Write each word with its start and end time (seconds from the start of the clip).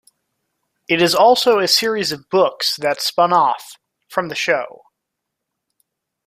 It 0.89 0.99
is 0.99 1.13
also 1.13 1.59
a 1.59 1.67
series 1.67 2.11
of 2.11 2.27
books 2.31 2.75
that 2.77 3.01
spun 3.01 3.31
off, 3.31 3.73
from 4.09 4.29
the 4.29 4.35
show. 4.35 4.81